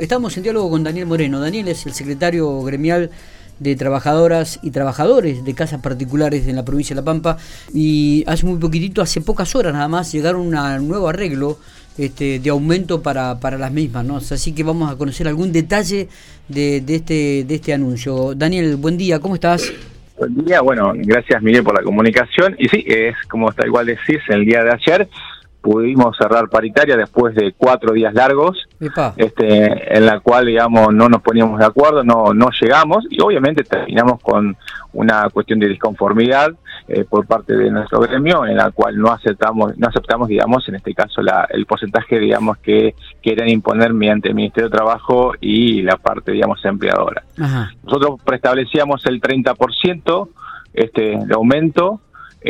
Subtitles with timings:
[0.00, 1.40] Estamos en diálogo con Daniel Moreno.
[1.40, 3.10] Daniel es el secretario gremial
[3.58, 7.36] de trabajadoras y trabajadores de casas particulares en la provincia de La Pampa
[7.74, 11.58] y hace muy poquitito, hace pocas horas nada más, llegaron a un nuevo arreglo
[11.96, 14.30] este, de aumento para, para las mismas.
[14.30, 16.08] Así que vamos a conocer algún detalle
[16.46, 18.34] de, de, este, de este anuncio.
[18.36, 19.72] Daniel, buen día, ¿cómo estás?
[20.16, 24.18] Buen día, bueno, gracias Miguel por la comunicación y sí, es como está igual decís,
[24.28, 25.08] el día de ayer
[25.60, 28.68] pudimos cerrar paritaria después de cuatro días largos,
[29.16, 33.64] este, en la cual, digamos, no nos poníamos de acuerdo, no, no llegamos y obviamente
[33.64, 34.56] terminamos con
[34.92, 36.52] una cuestión de disconformidad
[36.86, 40.76] eh, por parte de nuestro gremio, en la cual no aceptamos, no aceptamos, digamos, en
[40.76, 45.82] este caso la, el porcentaje, digamos, que quieren imponer mediante el Ministerio de Trabajo y
[45.82, 47.24] la parte, digamos, empleadora.
[47.84, 50.28] Nosotros preestablecíamos el 30%
[50.72, 52.00] este, de aumento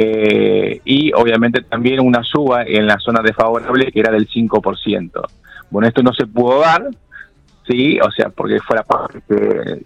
[0.01, 5.11] eh, y obviamente también una suba en la zona desfavorable que era del 5%.
[5.71, 6.87] Bueno, esto no se pudo dar,
[7.69, 9.21] sí, o sea, porque fue la parte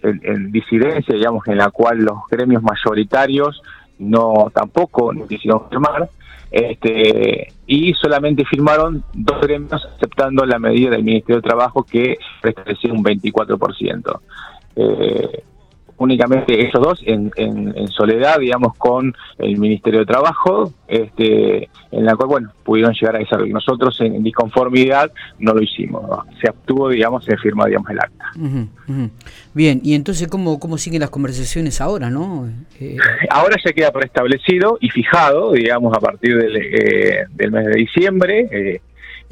[0.02, 3.62] en, disidencia, digamos, en la cual los gremios mayoritarios
[3.98, 6.10] no tampoco quisieron firmar,
[6.50, 12.92] este, y solamente firmaron dos gremios aceptando la medida del Ministerio de Trabajo que establecía
[12.92, 14.20] un 24%.
[14.76, 15.42] Eh,
[16.04, 22.16] únicamente esos dos en, en, soledad, digamos, con el Ministerio de Trabajo, este, en la
[22.16, 26.02] cual, bueno, pudieron llegar a esa Nosotros en, disconformidad no lo hicimos,
[26.40, 28.24] se obtuvo, digamos, se firmó, digamos, el acta.
[29.54, 32.48] Bien, y entonces, ¿cómo, cómo siguen las conversaciones ahora, no?
[32.80, 32.96] Eh...
[33.30, 38.48] Ahora ya queda preestablecido y fijado, digamos, a partir del, eh, del mes de diciembre,
[38.50, 38.80] eh,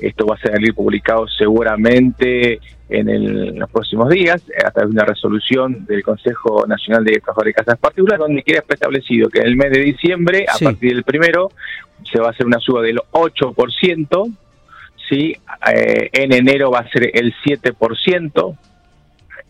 [0.03, 5.05] esto va a salir publicado seguramente en, los próximos días, eh, a través de una
[5.05, 9.57] resolución del Consejo Nacional de Trabajadores de Casas Particulares, donde queda establecido que en el
[9.57, 11.51] mes de diciembre, a partir del primero,
[12.11, 14.37] se va a hacer una suba del 8%,
[15.09, 15.37] ¿sí?
[15.73, 18.57] Eh, en enero va a ser el 7%,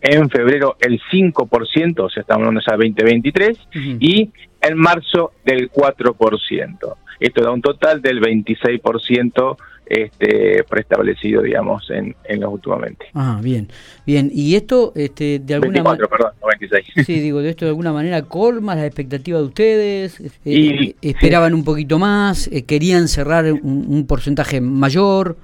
[0.01, 3.57] en febrero el 5%, o sea, estamos hablando ya de 2023,
[3.99, 6.95] y en marzo del 4%.
[7.19, 9.57] Esto da un total del 26%
[9.91, 13.07] este, preestablecido, digamos, en, en los últimamente.
[13.13, 13.67] Ah, bien,
[14.05, 14.29] bien.
[14.33, 16.07] Y esto, este, de alguna manera...
[16.07, 16.85] perdón, 96.
[17.05, 21.53] Sí, digo, de esto de alguna manera colma las expectativas de ustedes, eh, y, esperaban
[21.53, 25.35] un poquito más, eh, querían cerrar un, porcentaje mayor.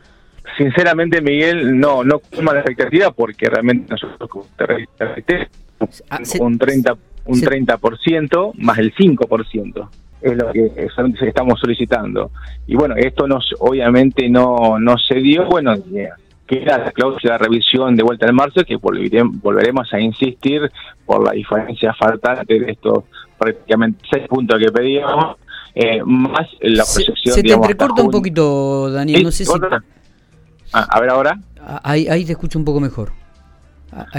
[0.57, 5.49] Sinceramente, Miguel, no, no colma la expectativa porque realmente nosotros, como te
[6.09, 9.89] ah, un 30, un 30% más el 5%
[10.21, 10.71] es lo que
[11.21, 12.31] estamos solicitando.
[12.65, 15.75] Y bueno, esto nos obviamente no, no se dio, bueno,
[16.45, 20.71] queda la cláusula de revisión de vuelta en marzo, que volveremos a insistir
[21.05, 23.03] por la diferencia faltante de estos
[23.37, 25.37] prácticamente seis puntos que pedíamos,
[25.75, 27.35] eh, más la proyección.
[27.35, 29.51] Se, te entrecorta un poquito, Daniel, no sé si...
[30.73, 31.39] Ah, a ver ahora.
[31.61, 33.11] Ah, ahí, ahí te escucho un poco mejor.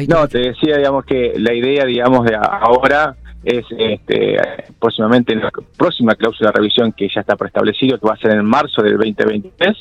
[0.08, 4.36] No, te decía, digamos, que la idea, digamos, de ahora es este,
[4.78, 8.32] próximamente en la próxima cláusula de revisión que ya está preestablecido, que va a ser
[8.32, 9.76] en marzo del 2023.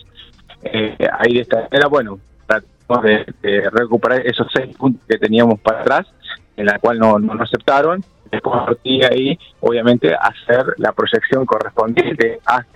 [0.64, 5.82] Eh, ahí de esta manera, bueno, tratamos de, recuperar esos seis puntos que teníamos para
[5.82, 6.08] atrás,
[6.56, 8.04] en la cual no, no, aceptaron.
[8.32, 12.68] Después, de ahí, obviamente, hacer la proyección correspondiente hasta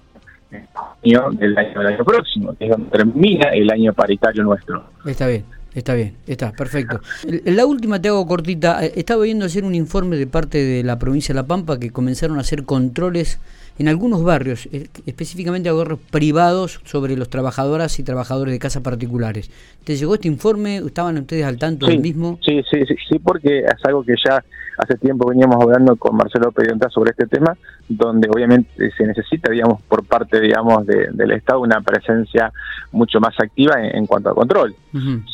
[0.51, 0.67] el
[1.03, 4.83] año del año, año próximo, que es donde termina el año paritario nuestro.
[5.05, 5.45] Está bien.
[5.73, 6.99] Está bien, está, perfecto.
[7.45, 8.85] La última te hago cortita.
[8.85, 11.91] Eh, estaba viendo hacer un informe de parte de la provincia de La Pampa que
[11.91, 13.39] comenzaron a hacer controles
[13.81, 18.83] en algunos barrios, eh, específicamente a barrios privados, sobre los trabajadoras y trabajadores de casas
[18.83, 19.49] particulares.
[19.83, 20.77] ¿Te llegó este informe?
[20.77, 22.37] ¿Estaban ustedes al tanto del mismo?
[22.45, 24.43] Sí, sí, sí, sí, porque es algo que ya
[24.77, 27.57] hace tiempo veníamos hablando con Marcelo Pedionta sobre este tema,
[27.89, 32.51] donde obviamente se necesita, digamos, por parte, digamos, del Estado una presencia
[32.91, 34.75] mucho más activa en, cuanto a control.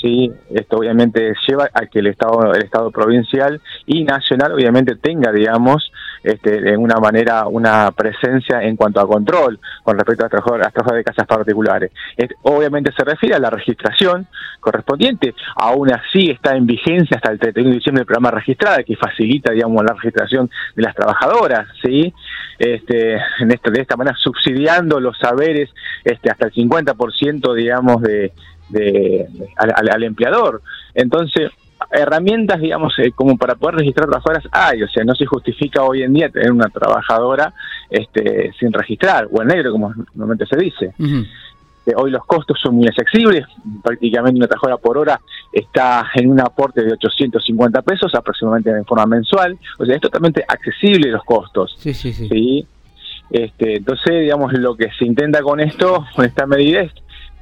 [0.01, 5.31] Sí, esto obviamente lleva a que el Estado, el Estado provincial y nacional, obviamente, tenga,
[5.31, 5.91] digamos,
[6.27, 10.97] este, de una manera una presencia en cuanto a control con respecto a las trabajadoras
[10.97, 11.91] de casas particulares.
[12.41, 14.27] obviamente se refiere a la registración
[14.59, 18.97] correspondiente, aún así está en vigencia hasta el 31 de diciembre el programa registrada que
[18.97, 22.13] facilita digamos la registración de las trabajadoras, ¿sí?
[22.59, 25.69] Este, en este, de esta manera subsidiando los saberes
[26.03, 28.33] este, hasta el 50% digamos de,
[28.68, 30.62] de, al empleador.
[30.94, 31.51] Entonces,
[31.92, 36.04] herramientas, digamos, eh, como para poder registrar trabajadoras hay, o sea, no se justifica hoy
[36.04, 37.54] en día tener una trabajadora
[37.89, 40.94] este, sin registrar, o en negro, como normalmente se dice.
[41.00, 43.45] Eh, hoy los costos son muy accesibles,
[43.81, 45.22] prácticamente una trabajadora por hora
[45.54, 50.44] está en un aporte de 850 pesos aproximadamente en forma mensual, o sea, es totalmente
[50.48, 51.75] accesible los costos.
[51.78, 52.68] Sí, sí, sí.
[53.30, 56.92] Este, entonces, digamos, lo que se intenta con esto, con esta medida, es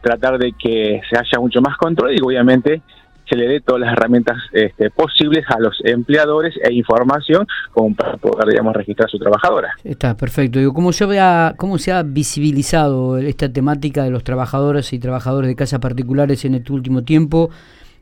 [0.01, 2.81] tratar de que se haya mucho más control y obviamente
[3.27, 8.17] se le dé todas las herramientas este, posibles a los empleadores e información como para
[8.17, 9.73] poder, digamos, registrar a su trabajadora.
[9.83, 10.59] Está perfecto.
[10.59, 15.47] Digo, ¿cómo se, ha, ¿Cómo se ha visibilizado esta temática de los trabajadores y trabajadores
[15.47, 17.49] de casas particulares en este último tiempo?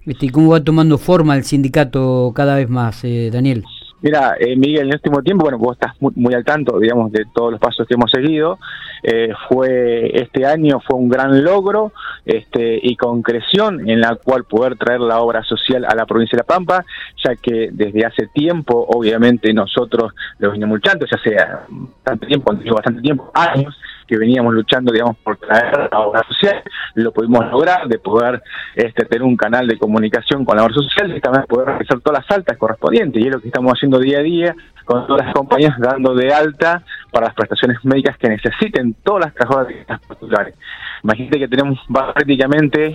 [0.05, 3.63] Este, ¿Y cómo va tomando forma el sindicato cada vez más, eh, Daniel?
[4.03, 7.25] Mira, eh, Miguel, en el último tiempo, bueno, vos estás muy, al tanto, digamos, de
[7.33, 8.59] todos los pasos que hemos seguido.
[9.01, 11.94] Eh, fue este año fue un gran logro
[12.25, 16.41] este, y concreción en la cual poder traer la obra social a la provincia de
[16.41, 16.85] La Pampa,
[17.23, 23.01] ya que desde hace tiempo, obviamente, nosotros lo veníamos luchando, ya sea bastante tiempo, bastante
[23.01, 23.73] tiempo, años,
[24.05, 26.61] que veníamos luchando, digamos, por traer la obra social,
[26.95, 28.41] lo pudimos lograr, de poder
[28.75, 32.23] este, tener un canal de comunicación con la obra social y también poder realizar todas
[32.23, 34.55] las altas correspondientes, y es lo que estamos haciendo día a día
[34.85, 39.33] con todas las compañías dando de alta para las prestaciones médicas que necesiten todas las
[39.33, 40.56] trabajadoras particulares.
[41.03, 42.94] Imagínate que tenemos prácticamente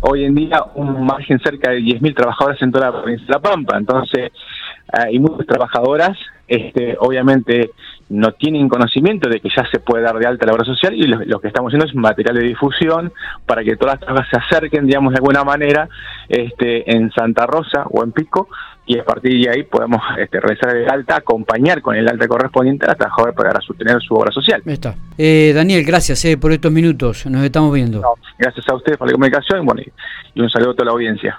[0.00, 3.40] hoy en día un margen cerca de 10.000 trabajadoras en toda la provincia de La
[3.40, 4.32] Pampa, entonces
[4.92, 6.16] hay muchas trabajadoras,
[6.48, 7.70] este, obviamente
[8.08, 11.06] no tienen conocimiento de que ya se puede dar de alta la obra social y
[11.06, 13.12] lo, que estamos haciendo es material de difusión
[13.46, 15.88] para que todas las trabajadoras se acerquen, digamos, de alguna manera
[16.28, 18.48] este, en Santa Rosa o en Pico
[18.84, 22.86] y a partir de ahí podemos este, realizar el alta, acompañar con el alta correspondiente
[22.86, 24.60] a la trabajadora para sostener su obra social.
[24.66, 24.96] Está.
[25.16, 28.02] Eh, Daniel, gracias eh, por estos minutos, nos estamos viendo.
[28.36, 29.82] gracias a ustedes por la comunicación bueno,
[30.34, 31.38] y un saludo a toda la audiencia.